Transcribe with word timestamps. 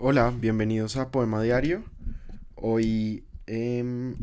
Hola, 0.00 0.30
bienvenidos 0.30 0.96
a 0.96 1.10
Poema 1.10 1.42
Diario. 1.42 1.82
Hoy 2.54 3.24
em, 3.48 4.14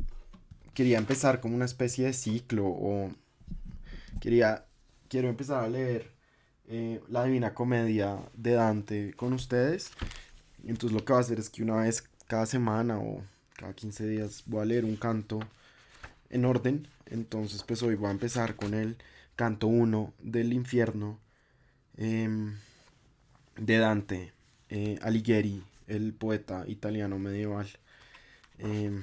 quería 0.74 0.98
empezar 0.98 1.42
como 1.42 1.54
una 1.54 1.66
especie 1.66 2.06
de 2.06 2.14
ciclo 2.14 2.66
o 2.66 3.12
quería, 4.22 4.68
quiero 5.10 5.28
empezar 5.28 5.66
a 5.66 5.68
leer 5.68 6.14
eh, 6.70 7.02
la 7.10 7.26
Divina 7.26 7.54
Comedia 7.54 8.20
de 8.36 8.54
Dante 8.54 9.14
con 9.16 9.34
ustedes. 9.34 9.92
Entonces 10.64 10.94
lo 10.94 11.04
que 11.04 11.12
voy 11.12 11.20
a 11.20 11.26
hacer 11.26 11.40
es 11.40 11.50
que 11.50 11.62
una 11.62 11.76
vez 11.76 12.10
cada 12.28 12.46
semana 12.46 12.98
o 12.98 13.22
cada 13.58 13.74
15 13.74 14.08
días 14.08 14.44
voy 14.46 14.62
a 14.62 14.66
leer 14.66 14.86
un 14.86 14.96
canto 14.96 15.42
en 16.30 16.46
orden. 16.46 16.88
Entonces 17.06 17.64
pues 17.64 17.84
hoy 17.84 17.96
voy 17.96 18.08
a 18.08 18.12
empezar 18.12 18.56
con 18.56 18.76
el 18.76 18.96
canto 19.36 19.68
1 19.68 20.14
del 20.20 20.54
infierno 20.54 21.20
em, 21.98 22.56
de 23.58 23.78
Dante. 23.78 24.36
Eh, 24.70 24.98
Alighieri, 25.02 25.64
el 25.88 26.14
poeta 26.14 26.66
italiano 26.68 27.20
medieval. 27.20 27.68
Em, 28.58 29.02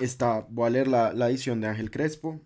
esta, 0.00 0.46
voy 0.48 0.66
a 0.66 0.70
leer 0.70 0.88
la, 0.88 1.28
edición 1.28 1.60
de 1.60 1.68
Ángel 1.68 1.90
Crespo, 1.90 2.40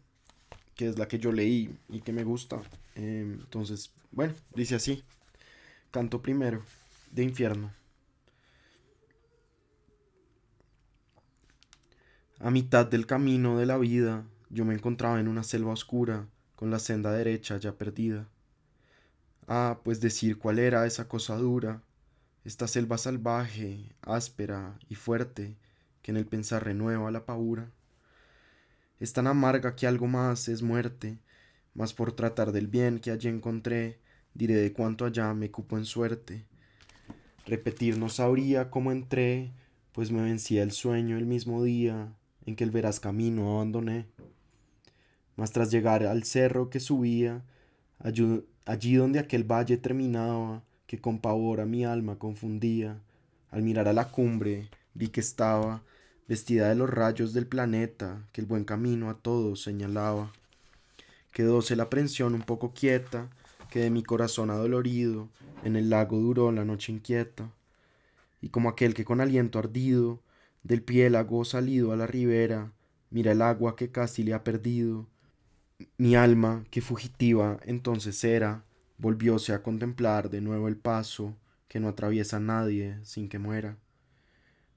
que 0.74 0.88
es 0.88 0.98
la 0.98 1.08
que 1.08 1.18
yo 1.18 1.32
leí 1.32 1.76
y 1.88 2.00
que 2.00 2.12
me 2.12 2.24
gusta. 2.24 2.60
Em, 2.94 3.34
entonces, 3.40 3.92
bueno, 4.10 4.34
dice 4.54 4.74
así. 4.74 5.02
Canto 5.90 6.22
primero, 6.22 6.64
de 7.10 7.22
infierno. 7.22 7.72
A 12.40 12.50
mitad 12.50 12.86
del 12.86 13.06
camino 13.06 13.58
de 13.58 13.66
la 13.66 13.78
vida, 13.78 14.24
yo 14.50 14.64
me 14.64 14.74
encontraba 14.74 15.20
en 15.20 15.28
una 15.28 15.44
selva 15.44 15.72
oscura, 15.72 16.26
con 16.56 16.70
la 16.70 16.78
senda 16.78 17.12
derecha 17.12 17.56
ya 17.56 17.72
perdida. 17.72 18.28
Ah, 19.54 19.80
pues 19.84 20.00
decir 20.00 20.38
cuál 20.38 20.58
era 20.58 20.86
esa 20.86 21.08
cosa 21.08 21.36
dura, 21.36 21.82
esta 22.42 22.66
selva 22.66 22.96
salvaje, 22.96 23.94
áspera 24.00 24.78
y 24.88 24.94
fuerte, 24.94 25.58
que 26.00 26.10
en 26.10 26.16
el 26.16 26.24
pensar 26.24 26.64
renueva 26.64 27.10
la 27.10 27.26
paura. 27.26 27.70
Es 28.98 29.12
tan 29.12 29.26
amarga 29.26 29.76
que 29.76 29.86
algo 29.86 30.06
más 30.06 30.48
es 30.48 30.62
muerte, 30.62 31.18
mas 31.74 31.92
por 31.92 32.12
tratar 32.12 32.52
del 32.52 32.66
bien 32.66 32.98
que 32.98 33.10
allí 33.10 33.28
encontré, 33.28 33.98
diré 34.32 34.54
de 34.54 34.72
cuánto 34.72 35.04
allá 35.04 35.34
me 35.34 35.50
cupo 35.50 35.76
en 35.76 35.84
suerte. 35.84 36.46
Repetir 37.44 37.98
no 37.98 38.08
sabría 38.08 38.70
cómo 38.70 38.90
entré, 38.90 39.52
pues 39.92 40.10
me 40.10 40.22
vencía 40.22 40.62
el 40.62 40.72
sueño 40.72 41.18
el 41.18 41.26
mismo 41.26 41.62
día 41.62 42.14
en 42.46 42.56
que 42.56 42.64
el 42.64 42.70
veraz 42.70 43.00
camino 43.00 43.56
abandoné. 43.56 44.06
Mas 45.36 45.52
tras 45.52 45.70
llegar 45.70 46.04
al 46.04 46.24
cerro 46.24 46.70
que 46.70 46.80
subía, 46.80 47.44
allí 48.64 48.96
donde 48.96 49.18
aquel 49.18 49.44
valle 49.44 49.76
terminaba, 49.76 50.62
que 50.86 51.00
con 51.00 51.20
pavor 51.20 51.60
a 51.60 51.66
mi 51.66 51.84
alma 51.84 52.18
confundía, 52.18 53.00
al 53.50 53.62
mirar 53.62 53.88
a 53.88 53.92
la 53.92 54.10
cumbre 54.10 54.68
vi 54.94 55.08
que 55.08 55.20
estaba 55.20 55.82
vestida 56.28 56.68
de 56.68 56.74
los 56.74 56.88
rayos 56.88 57.32
del 57.32 57.46
planeta, 57.46 58.26
que 58.32 58.40
el 58.40 58.46
buen 58.46 58.64
camino 58.64 59.10
a 59.10 59.18
todos 59.18 59.62
señalaba. 59.62 60.32
Quedóse 61.32 61.76
la 61.76 61.84
aprensión 61.84 62.34
un 62.34 62.42
poco 62.42 62.72
quieta, 62.72 63.28
que 63.70 63.80
de 63.80 63.90
mi 63.90 64.02
corazón 64.02 64.50
adolorido 64.50 65.28
en 65.64 65.76
el 65.76 65.88
lago 65.88 66.18
duró 66.18 66.52
la 66.52 66.64
noche 66.64 66.92
inquieta, 66.92 67.50
y 68.40 68.50
como 68.50 68.68
aquel 68.68 68.92
que 68.92 69.04
con 69.04 69.20
aliento 69.20 69.58
ardido 69.58 70.20
del 70.62 70.82
piélago 70.82 71.44
salido 71.44 71.92
a 71.92 71.96
la 71.96 72.06
ribera 72.06 72.72
mira 73.10 73.32
el 73.32 73.42
agua 73.42 73.76
que 73.76 73.90
casi 73.90 74.22
le 74.22 74.34
ha 74.34 74.44
perdido, 74.44 75.06
mi 75.96 76.16
alma, 76.16 76.64
que 76.70 76.80
fugitiva 76.80 77.58
entonces 77.64 78.22
era, 78.24 78.64
volvióse 78.98 79.52
a 79.52 79.62
contemplar 79.62 80.30
de 80.30 80.40
nuevo 80.40 80.68
el 80.68 80.76
paso 80.76 81.36
que 81.68 81.80
no 81.80 81.88
atraviesa 81.88 82.38
nadie 82.38 82.98
sin 83.02 83.28
que 83.28 83.38
muera. 83.38 83.78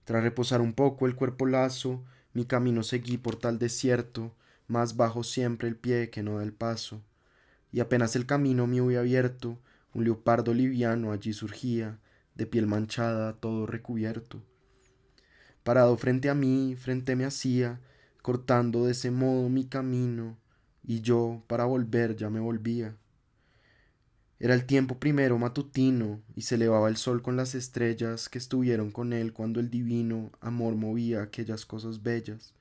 Tras 0.06 0.23
reposar 0.23 0.61
un 0.61 0.73
poco 0.73 1.08
el 1.08 1.16
cuerpo 1.16 1.45
lazo, 1.45 2.03
mi 2.33 2.45
camino 2.45 2.83
seguí 2.83 3.17
por 3.17 3.36
tal 3.36 3.59
desierto, 3.59 4.36
más 4.67 4.95
bajo 4.95 5.23
siempre 5.23 5.67
el 5.67 5.76
pie 5.76 6.10
que 6.10 6.23
no 6.23 6.38
da 6.38 6.43
el 6.43 6.54
paso. 6.54 7.02
Y 7.72 7.80
apenas 7.80 8.16
el 8.16 8.26
camino 8.26 8.67
me 8.67 8.82
hubiera 8.82 9.02
abierto, 9.02 9.60
un 9.93 10.04
leopardo 10.04 10.54
liviano 10.54 11.11
allí 11.11 11.33
surgía, 11.33 11.99
de 12.36 12.45
piel 12.45 12.67
manchada, 12.67 13.33
todo 13.33 13.66
recubierto. 13.66 14.42
Parado 15.64 15.98
frente 15.98 16.30
a 16.30 16.36
mí, 16.36 16.76
frente 16.77 17.16
me 17.16 17.26
hacía, 17.26 17.80
cortando 18.22 18.86
de 18.86 18.92
ese 18.92 19.11
modo 19.11 19.49
mi 19.49 19.66
camino, 19.66 20.37
y 20.88 21.02
yo 21.02 21.44
para 21.48 21.66
volver 21.66 22.16
ya 22.16 22.30
me 22.30 22.40
volvía. 22.40 22.96
Era 24.38 24.54
el 24.54 24.66
tiempo 24.66 25.00
primero 25.00 25.38
matutino, 25.38 26.22
y 26.36 26.42
se 26.42 26.56
elevaba 26.56 26.90
el 26.90 26.98
sol 26.98 27.22
con 27.22 27.38
las 27.38 27.56
estrellas 27.56 28.28
que 28.28 28.38
estuvieron 28.38 28.92
con 28.92 29.14
él 29.14 29.32
cuando 29.32 29.60
el 29.60 29.70
divino 29.70 30.32
amor 30.42 30.76
movía 30.76 31.22
aquellas 31.22 31.66
cosas 31.66 32.04
bellas. 32.04 32.54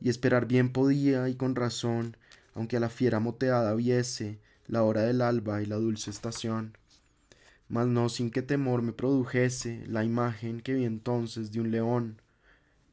Y 0.00 0.08
esperar 0.08 0.46
bien 0.46 0.72
podía, 0.72 1.28
y 1.28 1.34
con 1.34 1.56
razón, 1.56 2.16
aunque 2.54 2.76
a 2.76 2.80
la 2.80 2.88
fiera 2.88 3.18
moteada 3.18 3.74
viese 3.74 4.38
la 4.66 4.84
hora 4.84 5.02
del 5.02 5.22
alba 5.22 5.60
y 5.60 5.66
la 5.66 5.76
dulce 5.76 6.10
estación. 6.10 6.76
Mas 7.68 7.86
no 7.88 8.08
sin 8.08 8.30
que 8.30 8.42
temor 8.42 8.82
me 8.82 8.92
produjese 8.92 9.84
la 9.88 10.04
imagen 10.04 10.60
que 10.60 10.74
vi 10.74 10.84
entonces 10.84 11.50
de 11.52 11.60
un 11.60 11.70
león. 11.70 12.20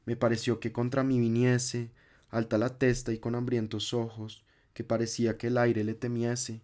Me 0.06 0.16
pareció 0.16 0.60
que 0.60 0.72
contra 0.72 1.04
mí 1.04 1.20
viniese, 1.20 1.92
alta 2.32 2.58
la 2.58 2.78
testa 2.78 3.14
y 3.14 3.20
con 3.20 3.36
hambrientos 3.36 3.94
ojos, 3.94 4.44
que 4.74 4.84
parecía 4.84 5.38
que 5.38 5.48
el 5.48 5.58
aire 5.58 5.84
le 5.84 5.94
temiese, 5.94 6.62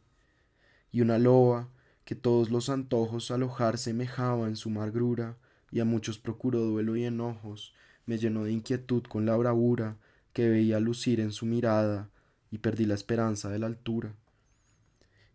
y 0.91 1.01
una 1.01 1.17
loba 1.17 1.69
que 2.05 2.15
todos 2.15 2.49
los 2.51 2.69
antojos 2.69 3.31
alojar 3.31 3.77
semejaba 3.77 4.47
en 4.47 4.55
su 4.55 4.69
magrura, 4.69 5.37
y 5.71 5.79
a 5.79 5.85
muchos 5.85 6.19
procuró 6.19 6.61
duelo 6.61 6.95
y 6.95 7.03
enojos, 7.03 7.73
me 8.05 8.17
llenó 8.17 8.43
de 8.43 8.51
inquietud 8.51 9.03
con 9.03 9.25
la 9.25 9.35
bravura 9.35 9.97
que 10.31 10.47
veía 10.47 10.79
lucir 10.79 11.19
en 11.19 11.31
su 11.31 11.45
mirada, 11.45 12.09
y 12.51 12.59
perdí 12.59 12.85
la 12.85 12.93
esperanza 12.93 13.49
de 13.49 13.59
la 13.59 13.67
altura. 13.67 14.13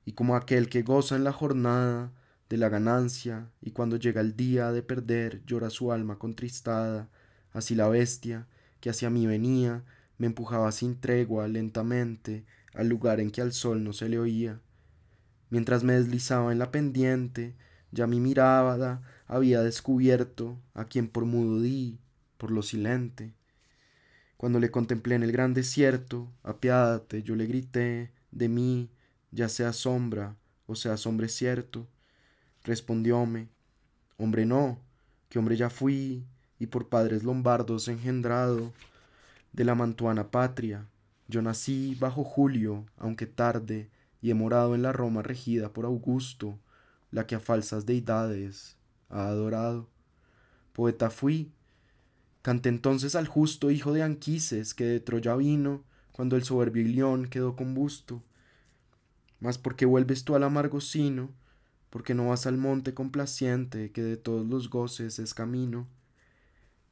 Y 0.04 0.12
como 0.12 0.36
aquel 0.36 0.68
que 0.68 0.82
goza 0.82 1.16
en 1.16 1.24
la 1.24 1.32
jornada 1.32 2.12
de 2.48 2.56
la 2.56 2.68
ganancia, 2.68 3.50
y 3.60 3.72
cuando 3.72 3.96
llega 3.96 4.20
el 4.20 4.36
día 4.36 4.72
de 4.72 4.82
perder 4.82 5.44
llora 5.44 5.70
su 5.70 5.92
alma 5.92 6.18
contristada, 6.18 7.08
así 7.52 7.74
la 7.74 7.88
bestia, 7.88 8.46
que 8.80 8.90
hacia 8.90 9.10
mí 9.10 9.26
venía, 9.26 9.84
me 10.18 10.26
empujaba 10.26 10.72
sin 10.72 11.00
tregua 11.00 11.48
lentamente 11.48 12.44
al 12.74 12.88
lugar 12.88 13.20
en 13.20 13.30
que 13.30 13.40
al 13.42 13.52
sol 13.52 13.84
no 13.84 13.92
se 13.92 14.08
le 14.08 14.18
oía. 14.18 14.60
Mientras 15.50 15.82
me 15.82 15.94
deslizaba 15.94 16.52
en 16.52 16.58
la 16.58 16.70
pendiente, 16.70 17.54
ya 17.90 18.06
mi 18.06 18.20
mirada 18.20 19.02
había 19.26 19.62
descubierto 19.62 20.58
a 20.74 20.84
quien 20.84 21.08
por 21.08 21.24
mudo 21.24 21.60
di, 21.60 21.98
por 22.36 22.50
lo 22.50 22.62
silente. 22.62 23.34
Cuando 24.36 24.58
le 24.60 24.70
contemplé 24.70 25.16
en 25.16 25.22
el 25.22 25.32
gran 25.32 25.54
desierto, 25.54 26.32
apiádate, 26.42 27.22
yo 27.22 27.36
le 27.36 27.46
grité, 27.46 28.12
de 28.30 28.48
mí, 28.48 28.90
ya 29.32 29.48
sea 29.48 29.72
sombra 29.72 30.36
o 30.70 30.76
sea 30.76 30.94
hombre 31.04 31.28
cierto. 31.28 31.88
Respondióme, 32.62 33.48
hombre 34.18 34.46
no, 34.46 34.78
que 35.28 35.38
hombre 35.38 35.56
ya 35.56 35.68
fui, 35.68 36.24
y 36.60 36.66
por 36.66 36.88
padres 36.88 37.24
lombardos 37.24 37.88
engendrado, 37.88 38.72
de 39.52 39.64
la 39.64 39.74
mantuana 39.74 40.30
patria, 40.30 40.86
yo 41.30 41.42
nací 41.42 41.96
bajo 41.98 42.24
Julio, 42.24 42.86
aunque 42.98 43.26
tarde, 43.26 43.90
y 44.20 44.30
he 44.30 44.34
morado 44.34 44.74
en 44.74 44.82
la 44.82 44.92
Roma 44.92 45.22
regida 45.22 45.72
por 45.72 45.84
Augusto, 45.86 46.58
la 47.10 47.26
que 47.26 47.36
a 47.36 47.40
falsas 47.40 47.86
deidades 47.86 48.76
ha 49.08 49.28
adorado. 49.28 49.88
Poeta 50.72 51.10
fui. 51.10 51.52
Canté 52.42 52.68
entonces 52.68 53.14
al 53.14 53.28
justo 53.28 53.70
hijo 53.70 53.92
de 53.92 54.02
Anquises, 54.02 54.74
que 54.74 54.84
de 54.84 55.00
Troya 55.00 55.36
vino, 55.36 55.84
cuando 56.12 56.36
el 56.36 56.44
soberbio 56.44 56.82
Ilión 56.82 57.28
quedó 57.28 57.56
combusto. 57.56 58.22
Mas 59.40 59.58
porque 59.58 59.86
vuelves 59.86 60.24
tú 60.24 60.34
al 60.34 60.44
amargo 60.44 60.80
sino, 60.80 61.30
porque 61.90 62.14
no 62.14 62.28
vas 62.28 62.46
al 62.46 62.56
monte 62.56 62.94
complaciente, 62.94 63.90
que 63.92 64.02
de 64.02 64.16
todos 64.16 64.46
los 64.46 64.70
goces 64.70 65.18
es 65.18 65.34
camino. 65.34 65.88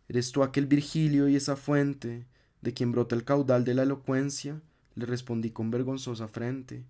Eres 0.08 0.32
tú 0.32 0.43
aquel 0.43 0.67
Virgilio 0.67 1.29
y 1.29 1.37
esa 1.37 1.56
fuente, 1.56 2.26
de 2.60 2.75
quien 2.75 2.93
brota 2.93 3.14
el 3.14 3.25
caudal 3.25 3.64
de 3.64 3.75
la 3.75 3.82
elocuencia, 3.84 4.60
le 4.94 5.06
respondí 5.06 5.50
con 5.50 5.70
vergonzosa 5.70 6.28
frente. 6.28 6.84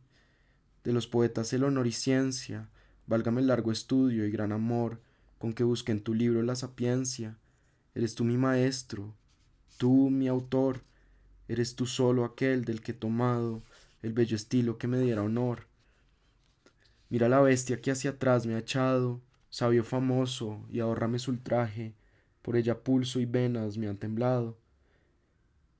De 0.85 0.93
los 0.93 1.07
poetas 1.07 1.53
el 1.53 1.65
honor 1.65 1.87
y 1.87 1.93
ciencia, 1.93 2.69
válgame 3.07 3.41
el 3.41 3.49
largo 3.49 3.73
estudio 3.73 4.27
y 4.27 4.31
gran 4.31 4.53
amor 4.53 5.01
con 5.39 5.53
que 5.53 5.65
busqué 5.65 5.93
en 5.93 6.03
tu 6.03 6.15
libro 6.15 6.43
la 6.43 6.57
sapiencia. 6.57 7.37
Eres 7.95 8.15
tú 8.15 8.25
mi 8.25 8.37
maestro, 8.37 9.15
tú 9.77 10.11
mi 10.11 10.29
autor, 10.29 10.83
eres 11.49 11.77
tú 11.77 11.87
solo 11.87 12.25
aquel 12.25 12.65
del 12.65 12.81
que 12.81 12.93
he 12.93 12.95
tomado 12.95 13.63
el 14.03 14.13
bello 14.13 14.37
estilo 14.37 14.79
que 14.79 14.87
me 14.87 14.99
diera 14.99 15.23
honor. 15.23 15.67
Mira 17.11 17.29
la 17.29 17.41
bestia 17.41 17.81
que 17.81 17.91
hacia 17.91 18.11
atrás 18.11 18.47
me 18.47 18.55
ha 18.55 18.59
echado, 18.59 19.21
sabio 19.51 19.83
famoso, 19.83 20.65
y 20.71 20.81
ahórrame 20.81 21.19
su 21.19 21.31
ultraje, 21.31 21.95
por 22.43 22.57
ella 22.57 22.83
pulso 22.83 23.19
y 23.19 23.27
venas 23.27 23.79
me 23.79 23.89
han 23.89 23.97
temblado. 23.97 24.59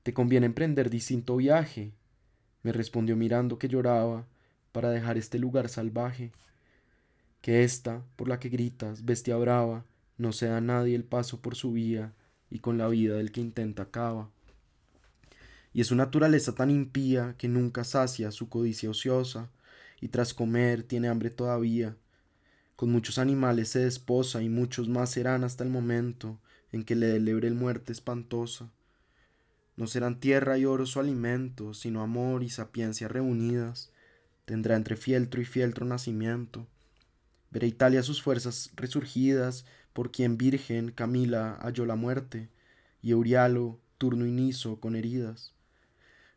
Te 0.03 0.13
conviene 0.13 0.45
emprender 0.45 0.89
distinto 0.89 1.35
viaje, 1.35 1.91
me 2.63 2.71
respondió 2.71 3.15
mirando 3.15 3.57
que 3.59 3.67
lloraba, 3.67 4.25
para 4.71 4.91
dejar 4.91 5.17
este 5.17 5.39
lugar 5.39 5.69
salvaje. 5.69 6.31
que 7.41 7.63
esta, 7.63 8.03
por 8.17 8.27
la 8.27 8.39
que 8.39 8.49
gritas, 8.49 9.05
bestia 9.05 9.37
brava, 9.37 9.85
no 10.17 10.33
se 10.33 10.47
da 10.47 10.57
a 10.57 10.61
nadie 10.61 10.95
el 10.95 11.05
paso 11.05 11.41
por 11.41 11.55
su 11.55 11.71
vía, 11.71 12.13
y 12.49 12.59
con 12.59 12.77
la 12.77 12.87
vida 12.89 13.15
del 13.15 13.31
que 13.31 13.41
intenta 13.41 13.83
acaba. 13.83 14.29
Y 15.73 15.81
es 15.81 15.87
su 15.87 15.95
naturaleza 15.95 16.53
tan 16.53 16.69
impía 16.69 17.35
que 17.37 17.47
nunca 17.47 17.83
sacia 17.83 18.31
su 18.31 18.49
codicia 18.49 18.89
ociosa, 18.89 19.49
y 20.01 20.09
tras 20.09 20.33
comer 20.33 20.83
tiene 20.83 21.07
hambre 21.07 21.29
todavía. 21.29 21.95
Con 22.75 22.91
muchos 22.91 23.17
animales 23.19 23.69
se 23.69 23.79
desposa 23.79 24.41
y 24.41 24.49
muchos 24.49 24.89
más 24.89 25.11
serán 25.11 25.43
hasta 25.43 25.63
el 25.63 25.69
momento 25.69 26.39
en 26.71 26.83
que 26.83 26.95
le 26.95 27.07
delebre 27.07 27.47
el 27.47 27.55
muerte 27.55 27.91
espantosa. 27.91 28.69
No 29.79 29.87
serán 29.87 30.19
tierra 30.19 30.57
y 30.57 30.65
oro 30.65 30.85
su 30.85 30.99
alimento, 30.99 31.73
sino 31.73 32.01
amor 32.01 32.43
y 32.43 32.49
sapiencia 32.49 33.07
reunidas. 33.07 33.93
Tendrá 34.43 34.75
entre 34.75 34.97
fieltro 34.97 35.41
y 35.41 35.45
fieltro 35.45 35.85
nacimiento. 35.85 36.67
Verá 37.49 37.65
Italia 37.65 38.03
sus 38.03 38.21
fuerzas 38.21 38.71
resurgidas, 38.75 39.65
por 39.93 40.11
quien 40.11 40.37
virgen 40.37 40.91
Camila 40.91 41.57
halló 41.61 41.85
la 41.85 41.95
muerte, 41.95 42.49
y 43.01 43.11
Eurialo, 43.11 43.79
turno 43.97 44.25
y 44.25 44.31
Niso 44.31 44.81
con 44.81 44.97
heridas. 44.97 45.53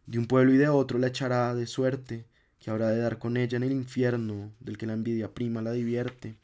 De 0.06 0.21
un 0.21 0.27
pueblo 0.29 0.55
y 0.55 0.56
de 0.56 0.69
otro 0.69 1.00
la 1.00 1.09
echará 1.09 1.53
de 1.56 1.67
suerte, 1.67 2.27
que 2.61 2.71
habrá 2.71 2.91
de 2.91 2.99
dar 2.99 3.19
con 3.19 3.37
ella 3.37 3.56
en 3.56 3.65
el 3.65 3.73
infierno, 3.73 4.53
del 4.61 4.79
que 4.79 4.87
la 4.87 4.93
envidia 4.93 5.35
prima 5.35 5.62
la 5.62 5.73
divierte. 5.73 6.37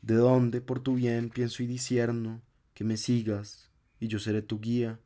De 0.00 0.14
dónde, 0.14 0.62
por 0.62 0.80
tu 0.80 0.94
bien, 0.94 1.28
pienso 1.28 1.62
y 1.62 1.66
disierno, 1.66 2.40
que 2.72 2.82
me 2.82 2.96
sigas, 2.96 3.68
y 4.00 4.08
yo 4.08 4.18
seré 4.18 4.40
tu 4.40 4.58
guía, 4.58 4.98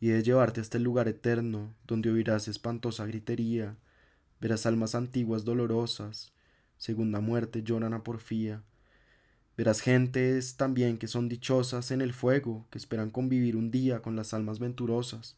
y 0.00 0.08
de 0.08 0.22
llevarte 0.22 0.60
hasta 0.60 0.78
el 0.78 0.84
lugar 0.84 1.08
eterno, 1.08 1.74
donde 1.86 2.10
oirás 2.10 2.48
espantosa 2.48 3.06
gritería, 3.06 3.76
verás 4.40 4.66
almas 4.66 4.94
antiguas 4.94 5.44
dolorosas, 5.44 6.32
segunda 6.76 7.20
muerte 7.20 7.62
lloran 7.62 7.94
a 7.94 8.02
porfía, 8.02 8.62
verás 9.56 9.80
gentes 9.80 10.56
también 10.56 10.98
que 10.98 11.06
son 11.06 11.28
dichosas 11.28 11.90
en 11.90 12.00
el 12.00 12.12
fuego, 12.12 12.66
que 12.70 12.78
esperan 12.78 13.10
convivir 13.10 13.56
un 13.56 13.70
día 13.70 14.02
con 14.02 14.16
las 14.16 14.34
almas 14.34 14.58
venturosas, 14.58 15.36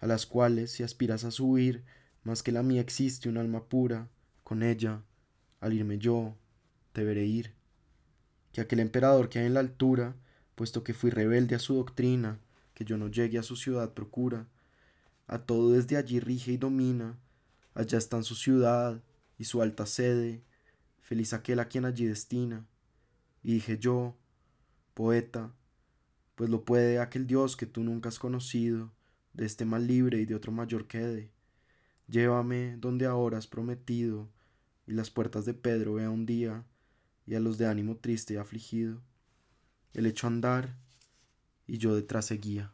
a 0.00 0.06
las 0.06 0.26
cuales 0.26 0.72
si 0.72 0.82
aspiras 0.82 1.24
a 1.24 1.30
subir, 1.30 1.84
más 2.24 2.42
que 2.42 2.52
la 2.52 2.62
mía 2.62 2.80
existe 2.80 3.28
un 3.28 3.36
alma 3.36 3.64
pura, 3.64 4.08
con 4.42 4.62
ella, 4.62 5.02
al 5.60 5.72
irme 5.72 5.98
yo, 5.98 6.36
te 6.92 7.04
veré 7.04 7.24
ir. 7.24 7.52
Que 8.52 8.60
aquel 8.60 8.80
emperador 8.80 9.28
que 9.28 9.38
hay 9.38 9.46
en 9.46 9.54
la 9.54 9.60
altura, 9.60 10.14
puesto 10.54 10.84
que 10.84 10.94
fui 10.94 11.10
rebelde 11.10 11.54
a 11.54 11.58
su 11.58 11.74
doctrina, 11.74 12.38
que 12.74 12.84
yo 12.84 12.98
no 12.98 13.08
llegue 13.08 13.38
a 13.38 13.42
su 13.42 13.56
ciudad 13.56 13.94
procura, 13.94 14.48
a 15.26 15.38
todo 15.38 15.72
desde 15.72 15.96
allí 15.96 16.20
rige 16.20 16.52
y 16.52 16.56
domina, 16.56 17.18
allá 17.74 17.98
están 17.98 18.24
su 18.24 18.34
ciudad 18.34 19.02
y 19.38 19.44
su 19.44 19.62
alta 19.62 19.86
sede, 19.86 20.42
feliz 21.00 21.32
aquel 21.32 21.60
a 21.60 21.68
quien 21.68 21.84
allí 21.84 22.06
destina. 22.06 22.66
Y 23.42 23.54
dije 23.54 23.78
yo, 23.78 24.16
poeta, 24.94 25.52
pues 26.34 26.50
lo 26.50 26.64
puede 26.64 26.98
aquel 26.98 27.26
Dios 27.26 27.56
que 27.56 27.66
tú 27.66 27.82
nunca 27.82 28.08
has 28.08 28.18
conocido, 28.18 28.92
de 29.32 29.46
este 29.46 29.64
mal 29.64 29.86
libre 29.86 30.20
y 30.20 30.26
de 30.26 30.34
otro 30.34 30.52
mayor 30.52 30.86
quede. 30.86 31.30
Llévame 32.08 32.76
donde 32.78 33.06
ahora 33.06 33.38
has 33.38 33.46
prometido, 33.46 34.28
y 34.86 34.92
las 34.92 35.10
puertas 35.10 35.44
de 35.44 35.54
Pedro 35.54 35.94
vea 35.94 36.10
un 36.10 36.26
día, 36.26 36.64
y 37.26 37.34
a 37.34 37.40
los 37.40 37.56
de 37.58 37.66
ánimo 37.66 37.96
triste 37.96 38.34
y 38.34 38.36
afligido. 38.36 39.00
El 39.92 40.06
hecho 40.06 40.26
andar, 40.26 40.76
y 41.66 41.78
yo 41.78 41.94
detrás 41.94 42.26
seguía. 42.26 42.73